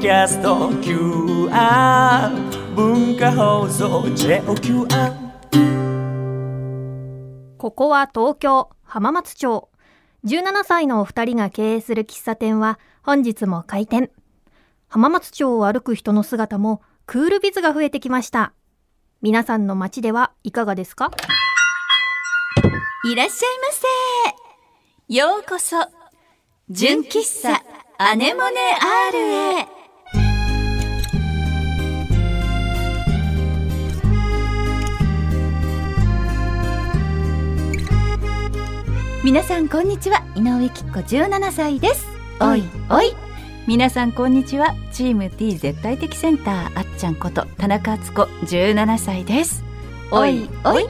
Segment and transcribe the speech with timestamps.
[0.00, 2.30] キャスト QR
[2.76, 5.12] 文化放送 JOQR
[7.58, 9.68] ここは東京浜松町。
[10.24, 14.12] 17歳のお二人が経営する喫茶店は本日も開店。
[14.86, 18.52] 浜松町を歩く人の姿もクールビズが増えてきました。
[19.20, 21.10] 皆さんの街ではいかがですか？
[23.04, 23.66] いらっしゃいま
[25.08, 25.14] せ。
[25.14, 25.76] ようこそ、
[26.70, 27.64] 純喫茶
[27.98, 28.60] アネモネ
[29.10, 29.18] R
[29.58, 29.77] へ。
[39.28, 40.24] 皆さんこんにちは。
[40.36, 42.06] 井上きっ子17歳です。
[42.40, 42.64] おい。
[42.88, 43.14] おい。
[43.66, 44.74] 皆さんこんにちは。
[44.90, 49.62] チーム T 絶対的センターあっちゃんこと田中敦子17歳です。
[50.10, 50.48] おい。
[50.64, 50.86] おい。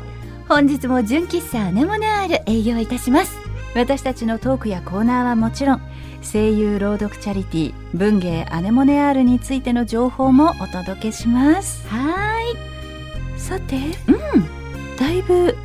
[0.48, 3.36] 本日も純喫茶アネモネアール営業いたします。
[3.74, 5.82] 私たちのトークやコーナーはもちろん
[6.22, 11.84] 声優朗読チャリティー文芸アネモネアールについての情報もお届けします。
[11.88, 13.40] はい。
[13.40, 14.96] さてうん。
[14.96, 15.56] だいぶ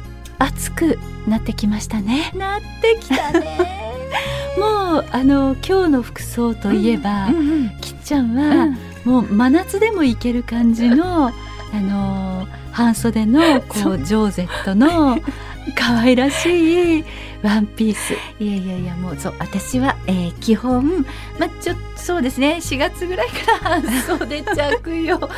[0.43, 2.31] 暑くなってきましたね。
[2.35, 3.83] なってきたね。
[4.59, 8.67] もうあの今日の服装といえば、うんうんきっちゃんは、
[9.05, 11.31] もう真夏でもいける感じのあ
[11.73, 14.03] の半袖のこう。
[14.03, 15.17] ジョーゼットの
[15.75, 17.05] 可愛らしい
[17.41, 21.05] ワンピースいやいやいやもうそう私は、えー基本
[21.39, 25.29] まあちょっとそうですね4月ぐらいから半袖着用の上、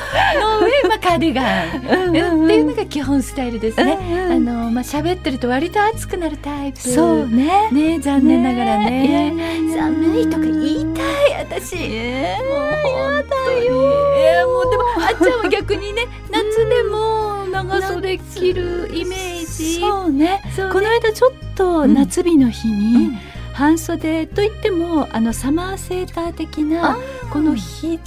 [0.90, 3.98] まあ、カーディガンうんうんっていうのが基本スタイルですね。
[4.02, 6.80] うんあのまあ喋ってると割と暑くなるタイプ。
[6.80, 9.08] そうねね残念ながらね。
[9.08, 11.76] いやいやいや寒いとか言いたい私。
[11.76, 13.66] もう本当に。
[13.66, 19.45] いやもうでもあっちゃんは逆にね夏でも長袖着るイメージ。
[19.64, 20.26] そうね。
[20.26, 20.42] ね。
[20.56, 23.18] この間ちょっと夏日の日に、うん。
[23.54, 26.98] 半袖といってもあのサマーセーター的な
[27.32, 27.98] この肘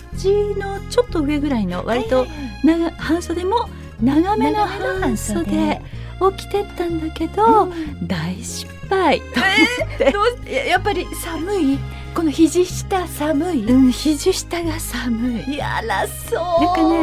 [0.59, 2.27] のちょっと上ぐらいの割と
[2.63, 3.67] 長半袖も
[3.99, 5.81] 長めの半袖
[6.21, 7.72] を着てったんだけど、
[8.03, 11.78] 大失敗、どうややっぱり寒い？
[12.15, 13.65] この肘下寒い。
[13.65, 15.57] うん、肘下が寒い。
[15.57, 16.65] やらそう。
[16.65, 16.97] なんかね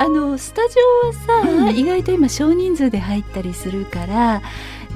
[0.00, 1.12] あのスタジオは
[1.44, 1.76] さ、うん。
[1.76, 4.42] 意外と今少人数で入ったりするから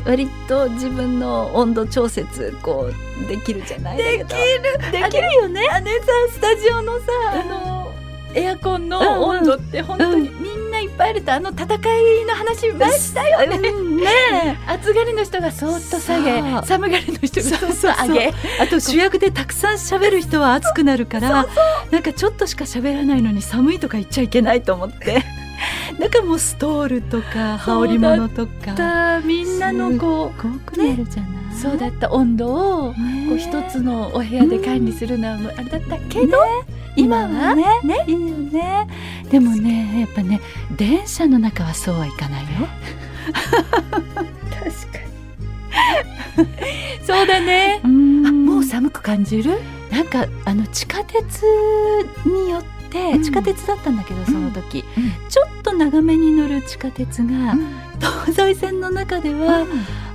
[0.04, 3.96] 割と自分の温度調節こうできるじゃない？
[3.96, 4.26] できる。
[4.92, 5.66] できるよね。
[5.70, 7.92] あれさスタジオのさあの
[8.34, 10.54] エアコンの温度って本当にみん。
[10.58, 13.56] ないっぱいいるとあの戦いの話前したよね。
[13.68, 21.46] うんね暑が りの人がそーっと下げ寒がりの人がそそうそうーっと上げあと主役でたくさん喋る人は熱くなるから
[21.90, 25.22] なんかちょっとしか喋らないのに寒いとか言っちゃいけないと思って。
[25.98, 28.72] なんかもうストールとか羽織物とか。
[28.74, 32.52] だみんなのこすごくなるじゃない、うそうだった温度
[32.88, 36.38] をねこう一つのお部屋で管理するのはあれだったけど
[36.96, 37.64] 今はね
[38.06, 38.86] いいよね。
[39.30, 40.40] でもねやっぱね
[40.76, 42.48] 電車の中はそうはいかないよ。
[44.50, 44.98] 確か
[46.42, 46.48] に。
[47.04, 47.80] そうだね。
[47.82, 49.58] ああももうう寒く感じる？
[49.90, 51.42] なんかあの地下鉄
[52.24, 53.22] によって、うん。
[53.22, 55.28] 地下鉄だったんだけどその時、うん。
[55.28, 57.56] ちょっと長めに乗る地下鉄が、
[58.00, 59.66] 東西線の中では、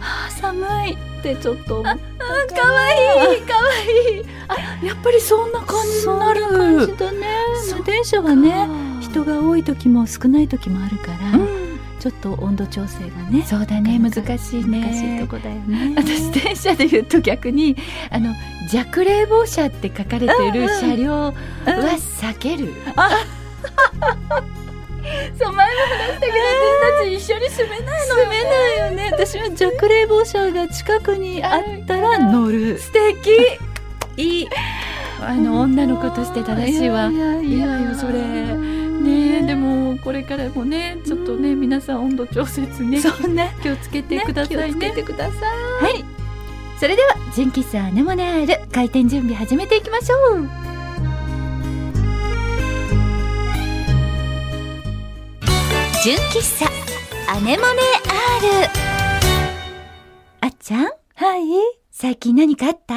[0.01, 2.91] ああ寒いってちょっと思ったかわ
[3.33, 4.21] いいかわい。
[4.21, 6.41] いあやっぱりそんな感じになる。
[6.41, 7.27] そ感じだね
[7.69, 8.67] そう電車はね
[9.01, 11.69] 人が多い時も少ない時もあるから、うん。
[11.99, 14.79] ちょっと温度調整がねそうだね難しいね。
[14.81, 15.95] 難しいとこだよね。
[15.97, 17.75] 私電車で言うと逆に
[18.09, 18.33] あの
[18.71, 21.33] 弱冷房車って書かれてる車両は
[21.65, 22.73] 避ける、
[25.37, 26.37] そう前も話したけど
[26.81, 29.09] 私たち一緒に住めないのよ、ね、住めないよね。
[29.11, 32.77] 私は弱冷房車が近くにあったら乗る。
[32.79, 33.29] 素敵。
[34.17, 34.49] いい。
[35.21, 37.09] あの女の子として正しいわ。
[37.09, 37.65] いやいやいや。
[37.79, 38.13] いやよそれ。
[38.13, 43.55] ねえでもこれからもねちょっとね皆さん温度調節ねそうね。
[43.61, 44.91] 気をつけてくださいね。
[44.91, 45.33] てくださ
[45.81, 45.83] い。
[45.83, 46.19] はい。
[46.79, 50.15] それでは純喫茶アネモネアール開店準備始めていきましょ
[50.65, 50.68] う
[56.03, 56.65] 純喫茶
[57.31, 58.69] アネモネアール。
[60.41, 60.85] あっちゃん？
[61.15, 61.41] はい？
[61.91, 62.95] 最近何かあった？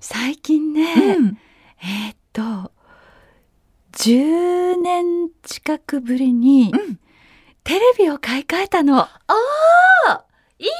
[0.00, 1.38] 最近ね、うん。
[1.82, 2.72] えーっと
[3.92, 6.98] 10年近くぶりに、うん。
[7.62, 9.06] テレビを買い替えたの。
[10.58, 10.72] いいね。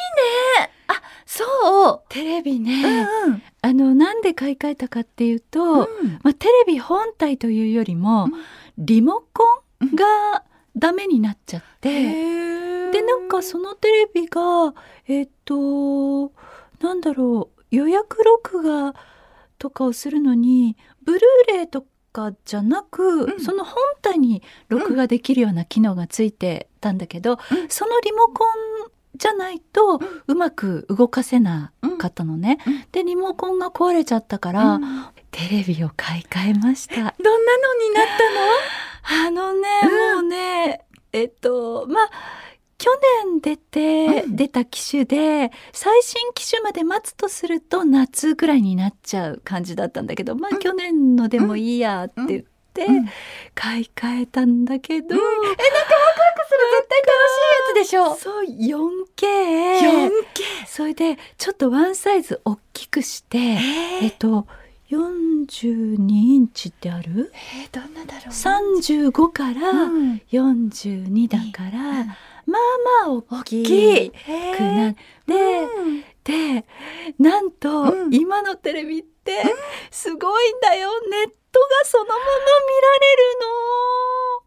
[0.89, 1.45] あそ
[1.91, 2.03] う。
[2.09, 3.43] テレビうね、んうん。
[3.62, 5.89] あのなんで買い替えたかっていうと、
[6.23, 8.33] まあ、テレビ本体というよりも、うん。
[8.79, 9.45] リモコ
[9.85, 10.43] ンが
[10.76, 14.75] ダメになっちゃって、へでなんかそのテレビが
[15.06, 16.32] えっと
[16.81, 18.94] なんだろう予約録画
[19.59, 23.41] とかをするのにブルーレイとかじゃなく、うん。
[23.41, 27.38] その本体に録画できるような機能がついてたんだけど、うん。
[27.69, 28.49] そのリモコン
[29.17, 32.59] じゃないとうまく動かせなかったのね。
[32.67, 32.85] うん。
[32.93, 35.06] でリモコンが壊れちゃったから、うん。
[35.32, 36.94] テレビを買い替えました。
[36.94, 40.15] どんなのになったあのね、うん。
[40.15, 42.11] もうねえっとまあ
[42.77, 42.91] 去
[43.25, 44.37] 年出て、うん。
[44.37, 50.59] 出た機種で最新機種まで待つとすると夏ぐらいになっちゃう感じだったんだけどまあ、うん。
[50.59, 52.43] 去年のでもいいやって言っ
[52.75, 53.09] て、うん。
[53.55, 55.12] 買い替えたんだけど、うん。
[55.12, 58.15] えなんかワクワクする絶対楽しいやつでしょ。
[58.17, 60.11] そう 4K
[60.67, 64.47] それでちょっとワンサイズ大きくして、えっと
[64.91, 67.33] 42インチってある？
[67.35, 70.23] えーどんなだろう？35からうん。
[70.31, 72.07] 42だから、うん。
[72.07, 72.61] まあ
[73.07, 74.95] まあ大きくなっ
[75.27, 75.35] て、
[76.25, 76.65] で
[77.19, 78.15] なんと、うん。
[78.15, 79.43] 今のテレビって
[79.91, 80.91] すごいんだよ。
[81.11, 83.23] ネットがそのまま見られる
[84.41, 84.44] の。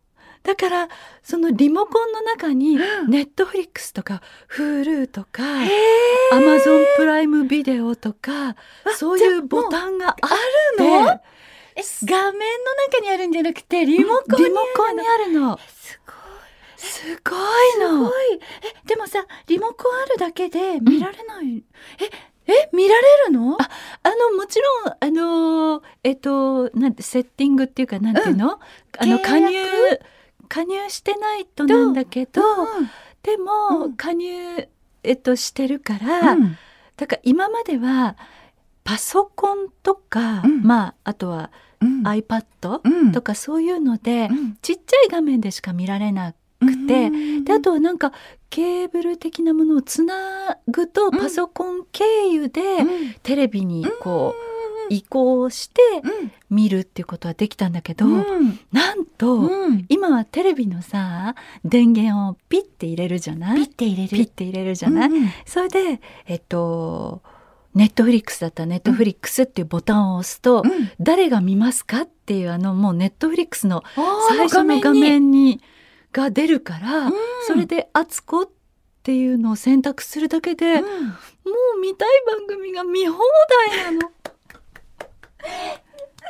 [0.47, 0.87] だから
[1.21, 3.11] そのリモコンの中にうん。
[3.11, 4.21] ネットフリックスとか
[4.55, 5.69] Hulu とかへ
[6.31, 8.55] アマゾンプライムビデオとか
[8.95, 10.15] そういうボタンがあ
[10.79, 11.11] るの？
[11.75, 12.39] え画面の
[12.89, 15.59] 中にあるんじゃなくてリモコンにリモコンにあるの。
[15.67, 16.15] すごい
[16.77, 18.07] すごいの。
[18.07, 18.39] すごい。
[18.85, 21.61] えでもさリモコンあるだけで見られない、
[21.99, 22.05] え
[22.47, 23.57] え見られるの？
[23.61, 23.69] あ
[24.03, 28.61] あのもちろんあのえっとなんてセッティングっていうかなんていうの、
[28.97, 29.23] あの契約？
[29.23, 29.99] 加入
[30.47, 32.89] 加入してないとなんだけど、うん。
[33.23, 33.93] でも、うん。
[33.93, 34.67] 加入
[35.03, 36.57] えっとしてるから、うん。
[36.95, 38.15] だから今までは
[38.83, 40.63] パソコンとか、うん。
[40.63, 41.51] まああとは
[41.81, 42.03] うん。
[42.03, 43.11] iPad うん。
[43.11, 44.57] とかそういうので、うん。
[44.61, 47.43] ちっちゃい画面でしか見られなくて、うん。
[47.43, 48.13] であとはなんか
[48.49, 51.11] ケーブル的なものをつなぐとん。
[51.11, 53.13] パソコン経由でうん。
[53.23, 54.46] テレビにこう
[54.89, 55.81] 移行して
[56.49, 58.59] 見るっていうことはできたんだけど、うん。
[58.71, 59.85] なんと、うん。
[59.89, 63.57] 今はテレビのさ電源をピッて入れるじゃない？
[63.57, 64.09] ピッて入れる。
[64.09, 67.21] ピッて入れるじゃない、うんそれでえっと
[67.73, 68.63] Netflix だった。
[68.63, 70.91] ら Netflix っていうボタンを押すと、うん。
[70.99, 73.83] 誰が見ますかっていうあのもう Netflix の
[74.29, 75.61] 最初の画に面に
[76.11, 77.13] が出るから、うん。
[77.45, 78.49] それで「あつこ」っ
[79.03, 80.83] ていうのを選択するだけで、うん。
[80.83, 80.83] も
[81.77, 83.19] う見たい番組が見放
[83.71, 84.11] 題なの。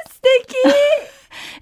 [0.09, 0.55] 素敵。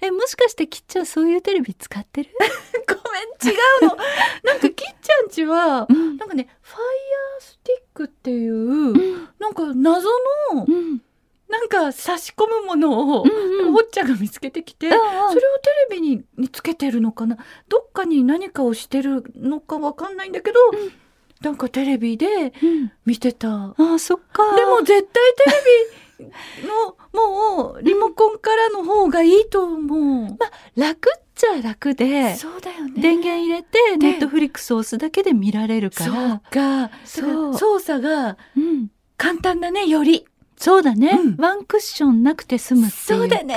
[0.02, 2.30] えもしかしてきっちゃんそういうテレビ使ってる、
[2.88, 3.96] ごめん違うの。
[4.44, 6.16] なんかきっちゃんちはうん。
[6.16, 8.92] なんかねファイヤースティックっていう
[9.38, 10.08] なんか謎
[10.54, 11.00] のうん。
[11.48, 17.36] なんか差し込むものをうんおっちゃんが見つけてきて、それをテレビににつけてるのかな？
[17.68, 20.92] どっかに何かをしてるのかわかんないんだけど、うん。
[21.42, 22.92] なんかテレビでうん。
[23.04, 23.48] 見てた。
[23.48, 24.56] ああそっか。
[24.56, 25.56] でも絶対テレ
[25.92, 30.38] ビのもうリモコンからの方がいいと思う。
[30.80, 36.40] 楽っちゃ楽でそうだよね電源入れてネットフリックスを押すだけで見られるかそうら
[36.88, 36.90] か。
[37.04, 40.26] そそうう操作がうん簡単だねより。
[40.56, 41.36] そうだね、うん。
[41.36, 43.02] ワンクッションなくて済むっていうか。
[43.04, 43.54] そうだね。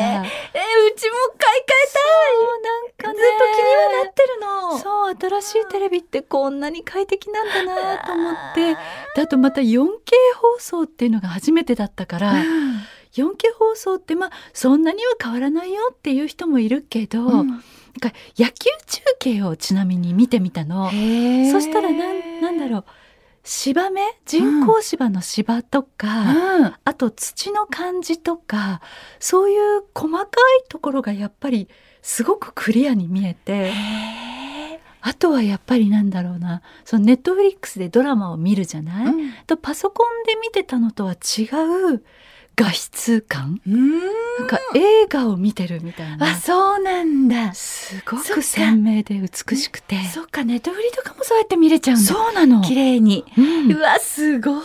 [0.54, 2.04] えうちも買い替えたい。
[2.36, 3.20] そうなんかね。
[3.20, 4.78] ずっと気にはなってるの。
[4.78, 8.74] そう新しいテレビってこんなに快適なんだなと思って。
[9.16, 9.80] であとまた 4K
[10.36, 12.34] 放送っていうのが初めてだったから、
[13.14, 17.48] 4K 放送ってまあそんなには変わらないよっていう人もいるけど、うん。
[17.48, 17.60] なん
[18.12, 20.90] か野球中継をちなみに見てみたの。
[20.90, 20.94] そ
[21.62, 22.86] したらなんなんだろう
[23.52, 24.02] 芝目？
[24.28, 26.74] 人工芝の芝とか、うん。
[26.84, 28.80] あと土の感じとか
[29.20, 30.28] そういう細かい
[30.70, 31.68] ところがやっぱり
[32.04, 33.74] すごくクリアに見えて
[35.02, 36.62] あとはやっぱりなんだろうな。
[36.86, 39.34] そのネットフリックスでドラマを見るじゃない、うん。
[39.48, 41.46] とパソコンで見てたのとは違
[41.96, 42.04] う
[42.60, 43.62] 画質感？
[43.66, 47.54] うんなんか映画を見てるみたいなあそうなんだ。
[47.54, 52.04] すごく鮮明で美しくてそっかネットフリとかもそうやって見れちゃうんだ。
[52.04, 53.24] そうなの綺麗に。
[53.38, 54.64] うんうわすごい。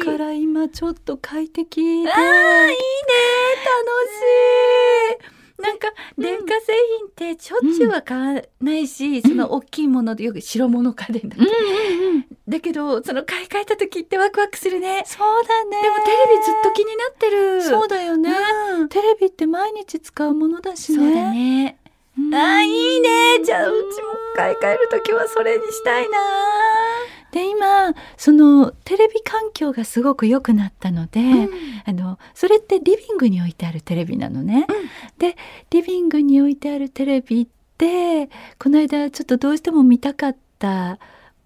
[0.00, 2.16] だから今ちょっと快適であーいいね楽
[5.26, 5.39] しい。
[5.60, 5.88] なんか
[6.18, 11.42] 電化製品ってしょっちゅうは買わないし、その大きいものでよく白物家電だけ、
[12.48, 15.04] だけどその買い替えた時ってワクワクするね。
[15.06, 17.62] そうだねでもテレビずっと気になってる。
[17.62, 18.30] そうだよね、
[18.78, 21.78] うんテレビって毎日使うものだしねそうだね。
[22.18, 23.44] うんあーいいね。
[23.44, 26.18] じゃあうちも買い替える時はそれにしたいな。
[27.32, 31.20] で今そのテレビ環境がすごく良くなったので、
[31.84, 34.66] あのそれってリビングに置いてあるテレビなのね。
[35.18, 35.36] で
[35.70, 37.46] リビングに置いてあるテレビっ
[37.78, 40.98] てこの間ちょっとどうしても見たかった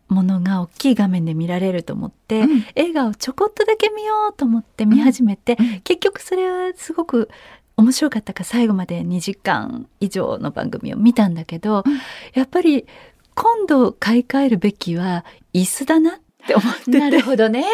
[0.09, 2.65] ものが大きい画面で見られると思って、うん。
[2.75, 5.81] 映画をちょこっとだけ見ようと思って見始めて、うん。
[5.81, 7.29] 結局それはすごく
[7.77, 12.01] 面白かったから最後まで2時間以上の番組を見たんだけど、うん。
[12.35, 12.87] やっぱり
[13.35, 16.17] 今度買い替えるべきは椅子だな。
[16.17, 16.99] って思ってて。
[16.99, 17.65] なるほどね。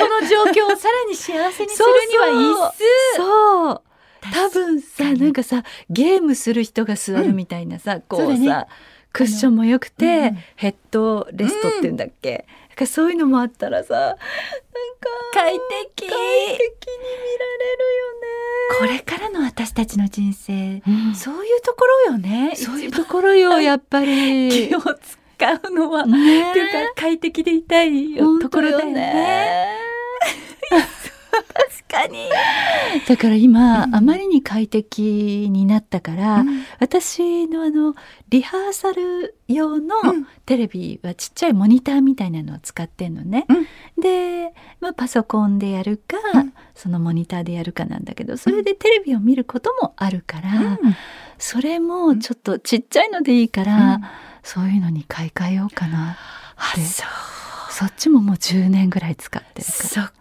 [0.00, 3.16] この状況をさらに幸せにするには椅子。
[3.16, 3.82] そう。
[4.32, 8.66] 多分さなんかさゲームする人が座るみたいなさ、こうさそうだね。
[9.12, 14.18] クッションも良くて、うんヘッドレストっていうんだっけ、なんかそういうのもあったらさなんか
[15.32, 16.08] 快適。
[16.08, 16.14] 快適に見
[17.38, 17.74] られ
[18.78, 22.56] これからの私たちの人生、るよね、そういうところよね。
[22.56, 24.68] そういうところよやっぱり。
[24.68, 24.90] 気を使
[25.68, 26.50] うのは、ね。
[26.50, 29.68] っていうか快適でいたいよところだよね。
[31.34, 32.28] 確かに。
[33.06, 36.44] だから今、うんあまりに快適になったから、
[36.80, 37.94] 私のあの
[38.28, 40.26] リハーサル用のうん。
[40.46, 43.46] テレビはちっちゃいモニターみたいなのを使ってんのね。
[43.98, 46.52] で、まあ、パソコンでやるか、うん。
[46.74, 50.78] そのモニターでやるかなんだけどそれでテレビを見ることもあるから、
[51.38, 54.00] それもちょっとちっちゃいのでいいから、
[54.42, 56.12] そういうのに買い替えようかな
[56.72, 56.80] って。
[57.70, 60.12] そっちももう10年ぐらい使ってるから。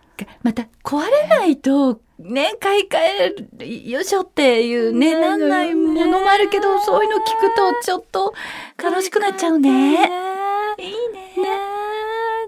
[0.42, 3.30] また壊れないと、ね、買い替え
[3.60, 8.34] る、よいしょっていうね、ねなんないものもあるけど、そういうの聞くとちょっと
[8.82, 9.70] 楽しくなっちゃうね。
[9.70, 11.34] いいね。
[11.38, 11.74] ね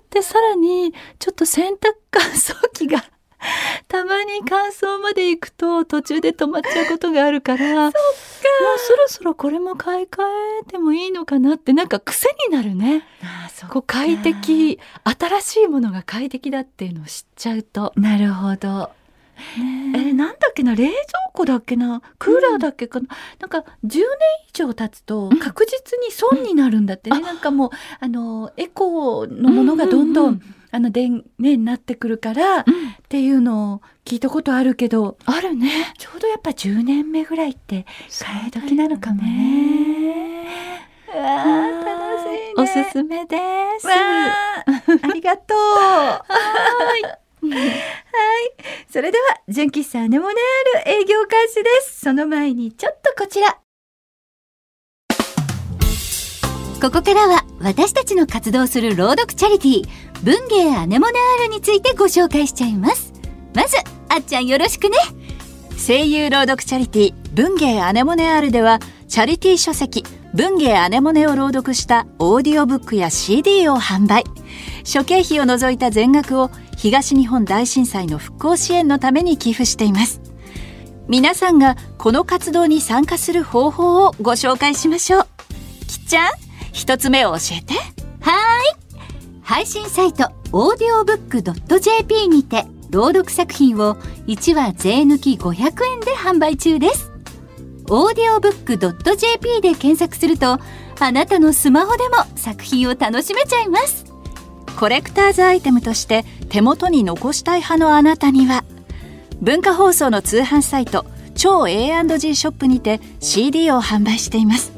[0.09, 3.03] でさらにちょっと洗濯乾燥機が
[3.87, 7.91] たまに乾燥まで行くと途中で止まっちゃうことがあるから もう
[8.79, 10.23] そろそろこれも買い替
[10.61, 13.07] えてもいいのかなってなんか癖になるね。
[13.23, 18.89] あそこう快適新しいものが快適だっていうのを知っちゃうと、なるほど。
[19.57, 19.99] えね。
[20.11, 20.75] ーなんだっけな？
[20.75, 20.97] 冷蔵
[21.33, 22.01] 庫だっけな？
[22.19, 23.07] クーラーだっけかな、
[23.39, 23.99] なんか10年
[24.49, 25.39] 以上経つとうん。
[25.39, 30.41] 確実に損になるんだってね、なんかもうあのエコのものがどんどん、
[30.75, 32.63] あの電ねになってくるから、っ
[33.07, 40.47] ていうのを聞いたことあるけどあるねちょうどやっぱ10年目ぐらいって替え時なのかもね。
[41.13, 42.53] うわー楽しいね。
[42.57, 43.37] おすすめで
[43.79, 44.65] すあ
[45.13, 45.57] りがとう。
[45.63, 46.21] は
[46.97, 47.03] い。
[47.03, 47.21] はい。
[48.89, 50.33] それでは、純喫茶アネモネ
[50.77, 52.01] アール営業開始です。
[52.01, 53.59] その前に、ちょっとこちら。
[56.81, 63.13] ここからは私たちの活動する朗読チャリティー文芸アネモネアールについてご紹介しちゃいます。
[63.53, 63.77] まず
[64.09, 64.97] あっちゃんよろしくね。
[65.85, 70.03] 声優朗読チャリティー文芸アネモネアールではチャリティー書籍
[70.33, 74.23] 文芸アネモネを朗読したオーディオブックや CD を販売。
[74.83, 80.21] 諸経費を除いた全額を東日本大震災の復興支援のために寄付しています。
[81.07, 85.27] 皆さんがこの活動に参加する方法をご紹介しましょう。
[85.87, 86.31] きっちゃん
[86.73, 87.73] 一つ目を教えて。
[88.19, 88.84] はい。
[89.45, 93.93] 配信サイトオーディオブック .jp にて朗読作品を
[94.25, 97.11] 1話税抜き500円で販売中です。
[97.87, 98.77] オーディオブック
[99.15, 100.57] .jp で検索すると
[100.99, 104.05] あなたのスマホでも作品を楽しめちゃいます。
[104.79, 108.65] コレクターズアイテムとして手元に残したい派のあなたには
[109.43, 114.74] 文化放送の通販サイト超 A&G ショップにて CD を販売しています。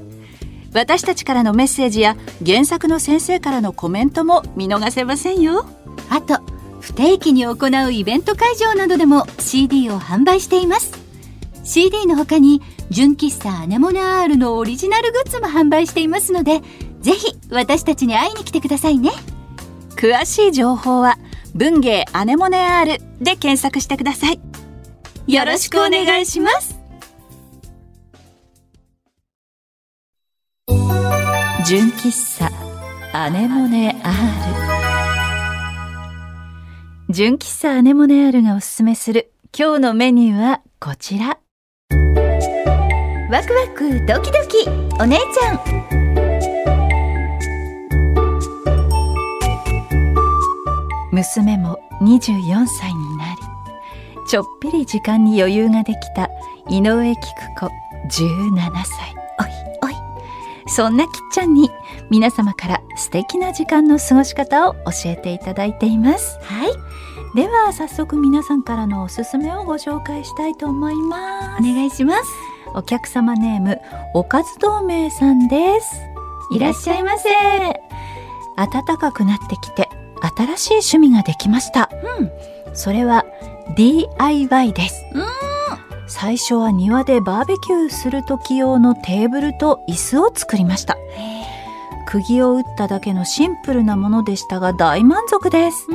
[0.74, 5.66] 私たちからのメッセージや原作の先生からのコメントも見逃せませんよ。
[6.10, 6.40] あと
[6.80, 10.94] 不定期に行うイベント会場などでも CD を販売しています。
[11.64, 16.62] CD の他に純喫茶アネモネアールのオリジナルグッズも販売していますので
[17.02, 19.12] ぜひ私たちに会いに来てくださいね。
[19.96, 21.18] 詳しい情報は
[21.56, 24.40] 文芸アネモネ R で検索してください。
[25.28, 26.77] よろしくお願いします
[31.68, 32.50] 純喫茶
[33.12, 34.14] アネモネ R
[37.10, 41.38] 純喫茶アネモネ R がおすすめする今日のメニューはこちら。
[43.30, 44.70] ワクワクドキドキ
[45.02, 45.60] お姉ちゃん。
[51.12, 53.42] 娘も24歳になり
[54.26, 56.30] ちょっぴり時間に余裕ができた
[56.70, 57.22] 井上菊
[57.60, 57.66] 子
[58.10, 59.17] 17歳。
[60.68, 61.70] そんなきっちゃんに
[62.10, 66.38] 皆様から素敵な時間の過ごし方を教えていただいています。
[66.44, 66.72] はい。
[67.36, 71.64] では早速皆さんからのおすすめをご紹介したいと思います。
[71.64, 72.24] お願いします。
[72.74, 73.80] お客様ネーム
[74.14, 76.02] おかず同盟さんです。
[76.52, 77.30] いらっしゃいませ。
[78.56, 79.88] 暖かくなってきて
[80.36, 81.92] 新しい趣味ができました、
[82.74, 83.24] それは
[83.76, 85.06] DIY です
[86.08, 90.98] 最初は庭でバーベキューする時用のテーブルと椅子を作りました。
[92.08, 95.88] 釘を打っただけのシンプルなものでしたが大満足です。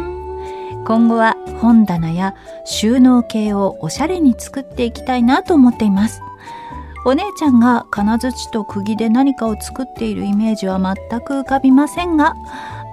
[0.84, 6.20] 今後は本棚や収納系をおしゃれに作っていきたいなと思っています。
[7.04, 12.34] お姉ちゃんが金槌と釘で何かを作っているイメージは全く浮かびませんが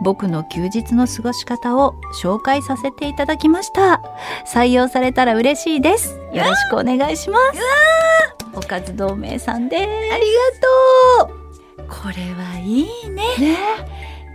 [0.01, 4.01] 僕の休日の過ごし方を紹介させていただきました。
[4.45, 6.17] 採用されたら嬉しいです。
[6.33, 7.59] よろしくお願いします。
[8.53, 9.83] おかず同盟さんです。
[9.83, 9.89] あり
[11.23, 11.87] がとう。
[11.89, 13.23] これはいいね。
[13.39, 13.57] ね。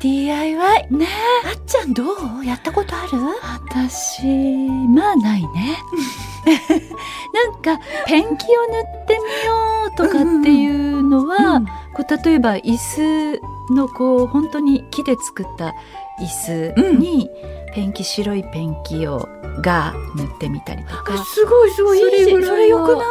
[0.00, 1.08] DIY ね。
[1.46, 2.02] あっちゃんど
[2.40, 2.44] う？
[2.44, 3.18] やったことある？
[3.82, 4.22] 私
[4.88, 5.78] まあないね。
[7.32, 9.54] なんかペンキを塗ってみよ
[9.86, 11.62] うとかっていうのは、
[11.94, 13.40] こう例えば椅子
[13.74, 15.74] のこう本当に木で作った
[16.20, 17.30] 椅子に
[17.74, 19.28] ペンキ白いペンキを
[19.60, 21.24] が塗ってみたりとか。
[21.24, 21.98] すごいすごい。
[21.98, 23.06] いいそれいはそれよくない？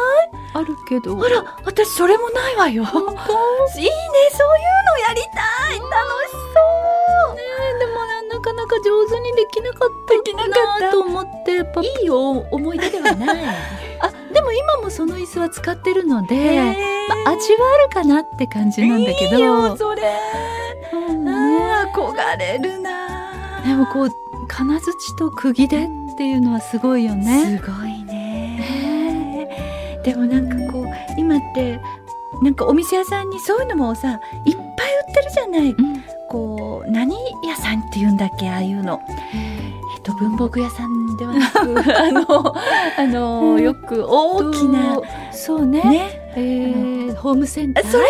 [0.54, 1.18] あるけど。
[1.24, 2.82] あら私それもないわよ。
[2.82, 2.90] いいね。
[2.92, 3.86] そういうの
[5.08, 5.40] やりた
[5.74, 5.78] い。
[5.78, 5.88] 楽
[6.28, 6.38] しそ
[7.32, 7.34] う。
[7.34, 7.42] ね
[7.78, 7.92] でも
[8.30, 12.30] なかなか上手にできなかったなと思ってパいいよ。
[12.50, 13.44] 思い出ではない。
[13.46, 13.52] あ
[14.34, 16.74] でも今もその椅子は使ってるので、へ
[17.08, 19.36] まあ、味はあるかなって感じなんだけど。
[19.36, 20.02] いいよそれ。
[20.92, 23.62] うんあー憧れるな。
[23.64, 24.10] でもこう
[24.48, 27.58] 金槌と釘でっていうのはすごいよね。
[27.60, 30.00] すごいね。
[30.04, 30.86] でもなんかこう
[31.18, 31.80] 今って
[32.42, 35.70] なんかお店屋さんにそういうのもさいっぱい売ってるじゃない。
[35.70, 36.04] うん。
[36.28, 39.00] こう何屋さんっていうんだっけああいうの。
[39.32, 41.58] えっと文房具屋さんではなく。
[41.98, 42.54] あの
[42.98, 45.00] あのよく大きな
[45.32, 45.82] そうね。
[45.82, 47.86] ねえーホームセンター。
[47.86, 48.04] それ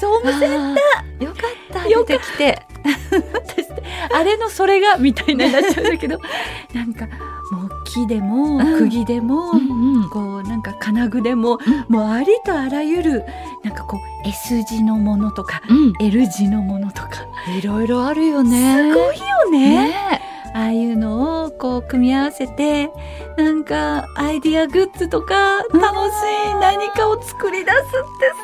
[0.00, 1.24] ホームセンあー。
[1.24, 1.40] よか
[1.78, 2.62] ったよか出てきて。
[3.10, 3.70] 私
[4.12, 6.18] あれのそれがみたいになっちゃうんだけど。
[6.74, 7.06] なんか
[7.50, 8.78] もう木でもうん。
[8.78, 13.24] 釘でも、うんこうなんか金具でも、もうありとあらゆる
[13.64, 15.92] なんかこう S 字のものとかうん。
[16.00, 17.10] L 字のものとか
[17.58, 18.76] いろいろあるよね。
[18.76, 19.88] すごいよね。
[19.88, 20.19] ね
[20.54, 22.90] ああいうのをこう組み合わせて
[23.36, 27.90] なんかアイディアグッズとか楽しい何かを作り出すって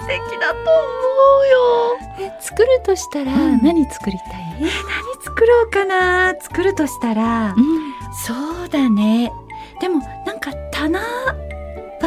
[0.00, 0.68] 素敵だと思
[2.20, 2.30] うよ。
[2.30, 3.62] え作るとしたらうん。
[3.62, 4.60] 何作りたい？
[4.60, 4.70] 何
[5.24, 6.34] 作ろうかな。
[6.40, 7.54] 作るとしたら、
[8.26, 8.32] そ
[8.64, 9.32] うだね。
[9.80, 11.04] でもなんか棚が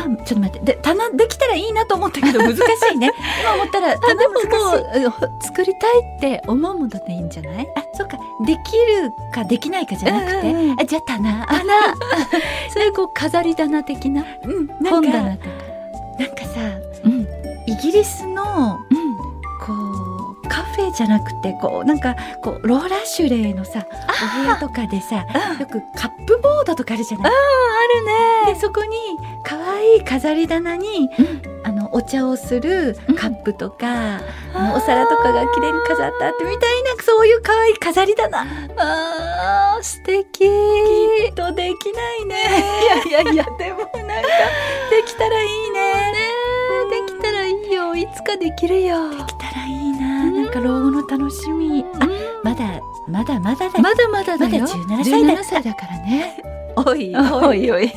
[0.04, 0.74] ちょっと待って。
[0.74, 2.60] で棚できたらいいなと思ったけど 難し
[2.94, 3.12] いね。
[3.42, 4.42] 今思ったらあ棚でももう
[4.96, 5.06] え
[5.46, 7.68] 作りたいって思うものでいいんじゃない？
[7.76, 8.09] あそうか
[8.46, 10.80] できるかできないかじゃなくて、うんうんうん。
[10.80, 11.46] あじゃあ棚。
[11.48, 11.74] 棚。
[12.72, 14.68] それこう飾り棚的なうん。
[14.82, 15.50] な本棚とか。
[16.20, 16.60] なんかさ
[17.04, 17.28] うん。
[17.68, 19.10] イギリスのうん。
[19.62, 19.74] こ
[20.44, 23.86] うカフェじゃなくてこうなんかこうローラッシュレイのさ
[24.40, 25.18] お部屋とかでさ
[25.60, 27.32] よくカップボードとかあるじゃない。
[27.32, 27.36] あ
[28.00, 28.06] る
[28.48, 28.54] ね。
[28.54, 28.96] でそこに
[29.44, 31.59] 可愛い飾り棚に、うん。
[31.59, 31.59] あ
[31.90, 33.16] のお茶をするうん。
[33.16, 34.18] カップとか、
[34.54, 38.46] あのお皿とかが綺麗に飾ってあってみたいなそういう可愛い飾り棚
[38.78, 40.40] あー素敵。
[40.40, 40.46] き
[41.32, 42.36] っとできないね。
[43.10, 43.46] いやいやいや。
[43.58, 43.94] でもなんか
[44.90, 46.14] できたらいいね。
[46.90, 47.96] できたらいいよ。
[47.96, 49.10] いつかできるよ。
[49.12, 50.32] できたらいいな。
[50.32, 51.86] なんか老後の楽しみ。
[52.00, 52.08] あ
[52.44, 53.82] まだまだまだだ。
[53.82, 54.62] まだまだだよ。
[54.62, 56.42] まだ17歳だ17歳だからね。
[56.76, 57.16] おい。
[57.16, 57.92] おいおい。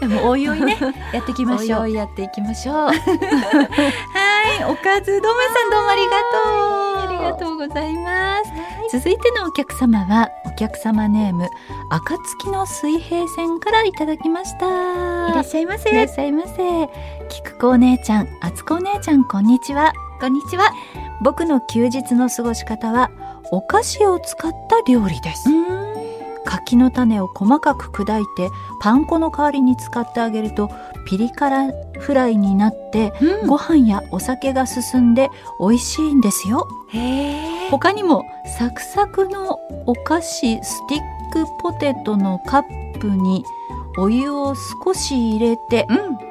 [0.00, 0.76] でもおいおいね
[1.12, 2.74] やっていきましょうおいおいやっていきましょう。
[2.88, 2.94] はい
[4.64, 8.50] おかずどめさんどうもありがとうありがとうございます。
[8.92, 11.48] 続いてのお客様はお客様ネーム
[11.90, 14.66] 暁の水平線からいただきました。
[15.28, 16.88] いらっしゃいませいらっしゃいませ。
[17.28, 19.92] 菊子お姉ちゃん、あつこお姉ちゃん、こんにちは。
[20.20, 20.74] こんにちは
[21.22, 23.10] 僕の休日の過ごし方は
[23.50, 25.48] お菓子を使った料理です。
[26.50, 30.68] 柿の種を細かく砕いてパン粉の代わりに使ってあげると
[31.06, 33.46] ピリ辛フライになってうん。
[33.46, 36.66] ご飯やお酒が進んで美味しいんですよ。
[37.70, 38.24] 他にも
[38.58, 43.44] サクサクのお菓子スティックポテトのカップに
[43.96, 46.30] お湯を少し入れてうん。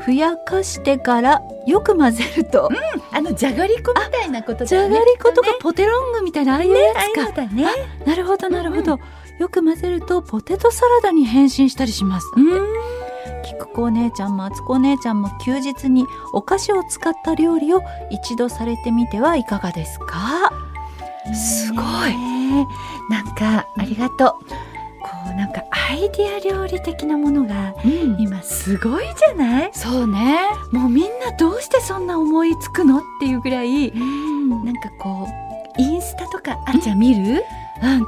[0.00, 2.70] ふやかしてからよく混ぜると、
[3.12, 7.66] あのじゃがりこみたいなことじゃがりことかポテロングみたいなああいうやつか、ね
[8.06, 8.98] なるほどなるほど、
[9.40, 12.60] よく混ぜるとポテトサラダに変身したりしますうん
[13.42, 20.52] 菊子お姉ちゃんもあつこお姉ちゃんも休日にお菓子を使った料理を一度されてみてはいかがですか？
[21.34, 21.82] すごい。
[23.08, 24.44] なんかありがとう。
[25.02, 28.20] こうなんかアイディア料理的なものがうん。
[28.20, 29.70] 今すごいじゃない？
[29.72, 30.40] そうね。
[30.70, 32.98] もうみんなどうしてそんな思いつくの？
[32.98, 34.64] っていうぐらいうん。
[34.64, 35.26] なんかこ
[35.78, 37.32] うインスタとかあっちゃん見る？
[37.32, 37.40] うん、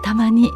[0.02, 0.44] たまに。
[0.44, 0.50] 流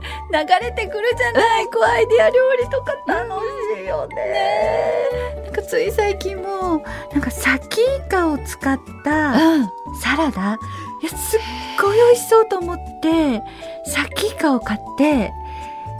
[0.60, 3.40] れてくるじゃない、こうアイディア料理とか楽
[3.76, 5.08] しいよね、
[5.44, 9.70] なんかつい最近もなんかサキイカを使ったうん。
[10.02, 10.58] サラダ？
[11.02, 11.40] いやすっ
[11.80, 13.42] ごい美味しそうと思って
[13.86, 15.32] サキイカを買って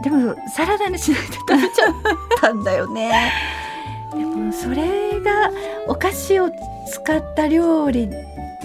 [0.02, 1.92] でもサラダにしないで食べちゃっ
[2.40, 3.33] たんだよね。
[4.12, 5.50] でもそれが
[5.87, 6.50] お菓子を
[6.90, 8.09] 使った料理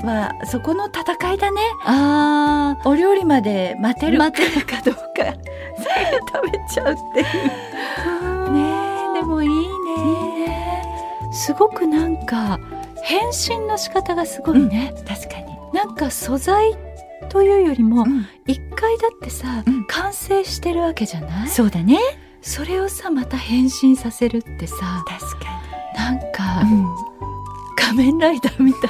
[0.04, 1.62] はそこの戦いだね。
[1.86, 5.02] あお料理まで待てる待てるかどうか。
[6.34, 8.52] 食べちゃうっていう。
[8.52, 8.60] ね
[9.12, 10.84] えでもいいね。
[11.34, 12.60] すごくなんか
[13.04, 16.76] 変身の仕方がすごいね、確かに、なんか素材
[17.30, 18.26] というよりもうん。
[18.46, 19.86] 一回だってさ、うん。
[19.86, 21.48] 完成してるわけじゃない？
[21.48, 21.98] そうだね。
[22.42, 24.76] それをさまた変身させるってさ
[25.08, 25.62] 確か
[25.96, 26.86] なんか、に、
[27.78, 28.90] 仮面ライダーみたい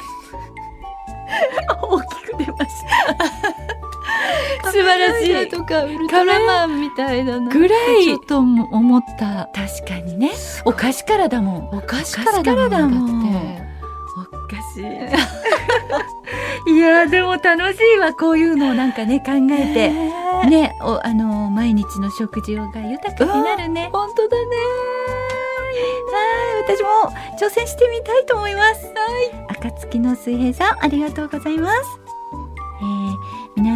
[4.70, 5.48] 素晴らしい。
[5.48, 7.48] とかウルトラマンみたいだな。
[7.50, 9.48] ぐらいちょっと思った。
[9.54, 10.32] 確かにね。
[10.64, 11.68] お菓子からだもん。
[11.76, 13.62] お菓子からだもんおからだもんだって。
[14.34, 19.90] おかしいいやでも楽しいわこういうのをなんかね考えて。
[20.48, 23.90] ねおあの毎日の食事が豊かになるね。
[23.92, 24.56] 本当だね。
[26.12, 26.20] は
[26.60, 26.76] い。
[26.76, 26.88] 私も
[27.38, 28.86] 挑戦してみたいと思います。
[28.86, 29.56] はい。
[29.56, 31.76] 暁の水平さんありがとうございます。
[31.98, 32.01] えー、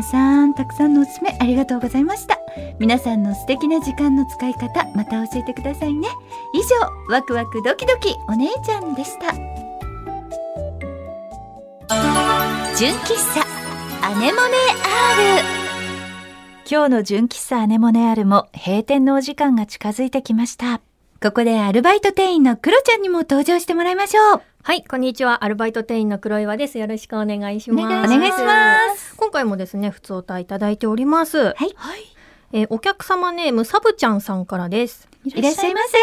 [0.02, 2.38] さんたくさんのおすすめありがとうございました。
[2.78, 6.09] 皆さんの素敵な時間の使い方また教えてくださいね。
[6.54, 9.32] 以上ワクワクドキドキお姉ちゃんでした。
[12.76, 13.46] 純喫茶
[14.06, 14.54] アネモネ
[15.42, 15.56] R
[16.70, 20.80] 今日の純喫茶アネモネアルも閉店のお時間が近づいてきました。
[21.22, 24.42] ここでアルバイト店員のクロちゃんにも登場してもらいましょう。
[24.66, 25.44] はい、こんにちは。
[25.44, 26.76] アルバイト店員の黒岩です。
[26.76, 27.87] よろしくお願いします。
[27.87, 31.38] お願いします今回もですね、普通お歌いただいております。
[31.38, 31.55] はい
[32.52, 35.09] えーお客様ネームサブちゃんさんからです。
[35.24, 35.96] いらっしゃいませ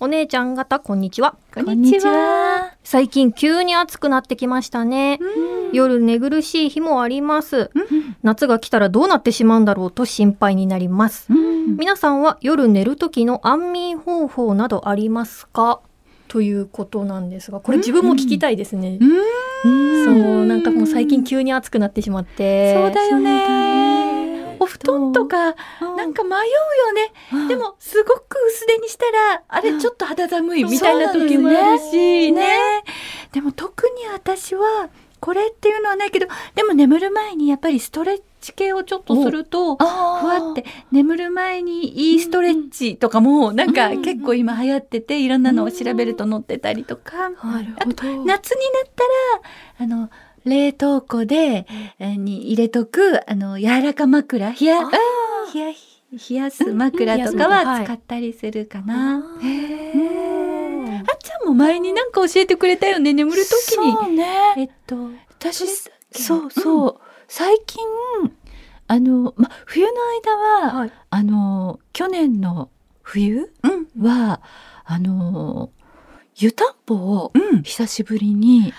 [0.00, 1.36] お姉ちゃん方、こんにちは。
[1.54, 5.20] こんにちは最近急に暑くなってきましたね。
[5.72, 7.70] 夜寝苦しい日もあります。
[8.24, 11.28] 夏が来たらどうなってしまうんだろうと心配になります。
[11.78, 15.80] 皆さんは夜寝る時の安眠方法などありますか？
[16.28, 18.98] ということなんですが、これ自分も聞きたいですね。
[20.04, 22.74] そう、なんかもう最近急に暑くなってしまって。
[22.74, 23.98] そうだよね。
[24.48, 24.56] ね。
[24.60, 25.54] お布団とか
[25.96, 27.48] なんか迷うよね。
[27.48, 32.82] でもすごく薄手にしたらあれちょっと肌寒いみたいな時もあるしね。
[33.32, 47.26] でも特に私はこれっていうのはないけどでも眠る前にやっぱりストレッチ系をちょっとするとふわって眠る前にいいストレッチとかもなんか結構今流行ってていろんなのを調べると載ってたりとか。
[47.26, 48.34] あと夏になっ
[48.94, 49.04] た
[49.82, 50.10] らあの
[50.44, 51.66] 冷凍庫で
[51.98, 54.80] えーに入れとくあの柔らか枕冷や
[55.52, 55.72] 冷や
[56.30, 59.16] 冷やす枕とかは使ったりするかな。
[59.16, 60.18] うん
[60.98, 63.92] あっちゃんも前になんか教えてくれたよね眠る時に。
[63.92, 64.26] そうね。
[64.56, 65.66] えっと私
[66.12, 67.86] けそうそう、最近
[68.86, 70.92] あの、ま、冬の間は、はい。
[71.10, 72.70] あの去年の
[73.02, 74.40] 冬うんは
[74.84, 75.70] あの
[76.36, 77.62] 湯たんぽをうん。
[77.62, 78.72] 久しぶりに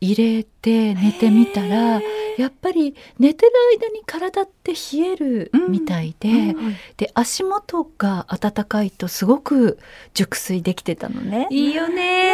[0.00, 2.00] 入れて寝てみたら
[2.38, 9.78] やっぱり寝てる間に体って冷えるみたいで、うんで足元が暖かいとすごく
[10.14, 11.48] 熟睡できてたのね。
[11.50, 12.32] いいよね。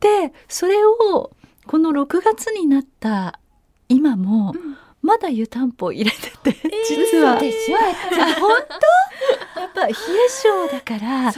[0.00, 1.30] でそれを
[1.66, 3.38] この6月になった
[3.92, 4.76] 今も、うん。
[5.02, 7.38] まだ湯たんぽ入れてて、実は。
[7.40, 7.76] でしょ。
[8.40, 8.56] 本
[9.54, 9.60] 当？
[9.60, 9.94] やっぱ冷え
[10.28, 11.32] 性だから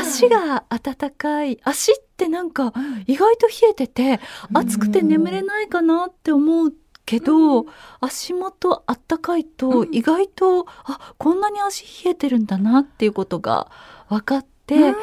[0.00, 1.58] 足が暖かい。
[1.64, 2.72] 足ってなんか
[3.06, 4.20] 意外と冷えてて
[4.54, 6.72] 暑くて眠れないかなって思う
[7.04, 7.66] けど、
[8.00, 13.70] 足元あったかいと意外と、あこんなに足冷えてるんだなっていうことが
[14.08, 14.94] 分かって、で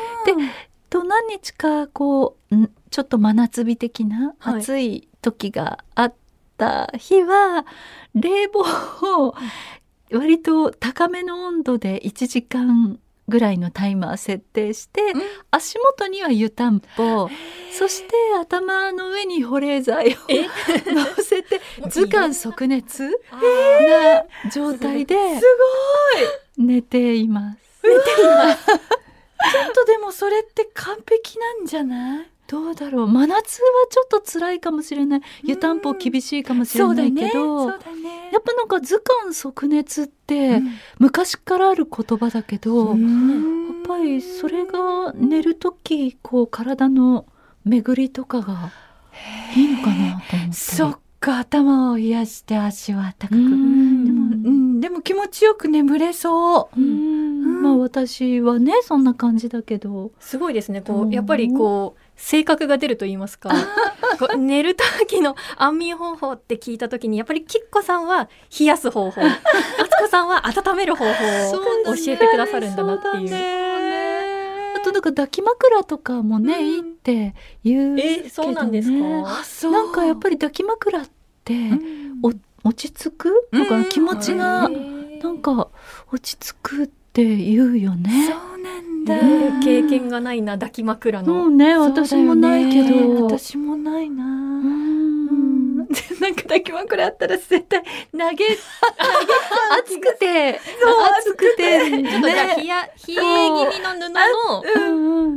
[0.89, 4.61] と何日かこうんちょっと真夏日的なはい。
[4.61, 6.13] 暑い時があっ
[6.59, 7.65] た日は、
[8.15, 8.61] 冷房
[9.27, 9.35] を
[10.11, 15.21] 割と高めの温度で1時間ぐらいのタイマー設定して、うん。
[15.51, 17.29] 足元には湯たんぽ
[17.71, 20.11] そして頭の上に保冷剤を
[20.87, 24.49] 乗せて 図鑑即熱な。
[24.51, 25.45] 状態です。
[26.57, 27.59] 寝ています。
[27.87, 32.27] ちょっとでもそれって完璧なんじゃない？
[32.49, 33.07] どうだろう。
[33.07, 35.21] 真夏はちょっと辛いかもしれない。
[35.43, 38.31] 湯たんぽ厳しいかもしれないけど、そうだね。
[38.33, 40.59] やっぱなんか図鑑即熱って
[40.97, 42.97] 昔からある言葉だけど、やっ
[43.85, 47.27] ぱりそれが寝る時こう体の
[47.65, 48.71] 巡りとかが
[49.55, 50.53] いいのかなと思って。
[50.53, 50.99] そっか。
[51.21, 53.35] 頭を冷やして足は高く。
[53.35, 56.81] うでんも、うん、でも気持ちよく眠れそう。
[56.81, 60.11] うんまあ私はねそんな感じだけど。
[60.19, 60.81] すごいですね。
[60.81, 61.09] こうん。
[61.09, 63.49] う、やっぱりこう、性格が出ると言いますか。
[64.37, 68.29] 寝る時の安眠方法って聞いた時にやっぱりきっこさんは
[68.59, 69.21] 冷やす方法。
[69.23, 71.11] あつこさんは温める方法
[71.91, 74.75] を教えてくださるんだなっていう。
[74.75, 76.65] あとなんか抱き枕とかもね、うん。
[76.65, 78.89] いいって言うけど、ね、えそうなんです
[79.61, 79.69] か？
[79.71, 81.05] なんかやっぱり抱き枕っ
[81.43, 81.53] て、
[82.23, 82.31] お
[82.67, 83.47] 落ち着く？
[83.51, 85.69] なんか気持ちがなんか
[86.11, 88.09] 落ち着くって言うよね。
[88.27, 93.15] そうなんえだ、ー経験がないな抱き枕の、そうね私もないけそうだよね。
[93.19, 93.25] ど。
[93.25, 95.77] 私もないな、うん。
[96.19, 98.45] なんか抱き枕あったら絶対投げ
[99.79, 100.59] 暑くて。
[100.79, 101.79] そう暑くて。
[101.79, 104.21] ちょっとじゃあ冷や冷え気味の布の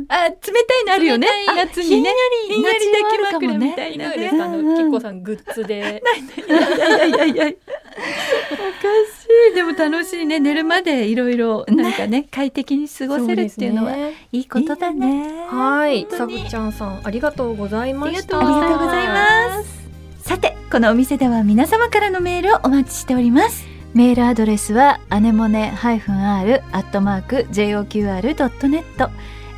[0.09, 1.27] あ冷たいのあるよね。
[1.55, 2.11] 夏にね。
[2.49, 4.29] ひんやり抱き枕みたいなね。
[4.31, 6.03] あのきっこさんグッズで。
[6.47, 7.53] いやいやいやいや
[7.93, 9.55] しい。
[9.55, 10.39] でも楽しいね。
[10.39, 13.95] 寝るまでいろいろなんかね快適に過ごせるっていうのは
[14.31, 15.47] いいことだね。
[15.49, 16.43] はい、さ本当に。
[16.43, 18.39] ぶちゃんさんありがとうございました。
[18.39, 19.83] ありがとうございます。
[20.21, 23.65] さてこのお店では皆様からのメールをお待ちしております。
[23.93, 29.11] メールアドレスはアネモネ -r アットマーク JOQR.net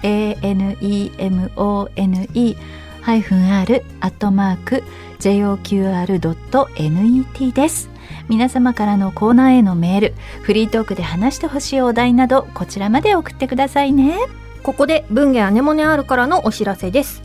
[0.04, 2.58] anemone
[3.02, 4.84] ハイフン r アットマーク
[5.19, 7.95] JOQR.net です
[8.30, 14.18] 皆様からのコーナーへのメールフリートークで話してほしいお題などこちらまで送ってくださいね
[14.65, 17.22] ここで文芸アネモネ R からのお知らせです。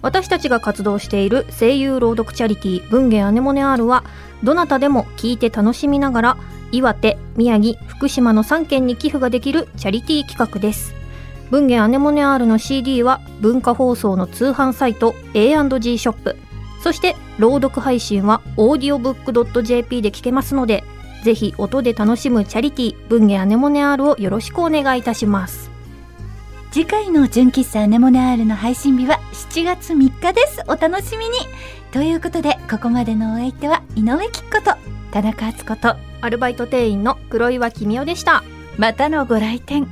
[0.00, 4.04] 私たちが活動している声優朗読チャリティー文芸アネモネ R は
[4.44, 6.36] どなたでも聞いて楽しみながら
[6.70, 10.94] 岩手、宮城、福島の3県に寄付ができるチャリティー企画です。
[11.50, 16.36] 文芸アネモネ R の CD は文化放送の通販サイト A&G ショップ
[16.84, 20.84] そして朗読配信は audiobook.jp で聞けますので
[21.22, 25.70] ぜひ音で楽しむチャリティー文芸アネモネ R をよろしくお願いいたします。
[26.72, 31.38] 次回の純喫茶アネモネ R の配信日は7月3日ですお楽しみに
[31.90, 34.76] ということでここまでのお相手は井上貴子と
[35.10, 38.44] 田中敦子とアルバイト店員の黒岩君代でした。
[38.76, 39.88] またのご来店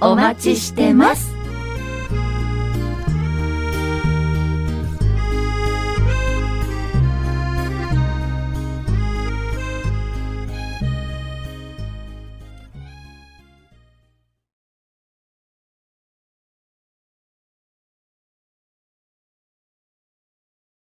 [0.00, 1.43] お待ちしてます